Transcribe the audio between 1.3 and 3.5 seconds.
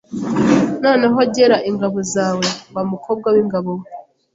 gera ingabo zawe, wa mukobwa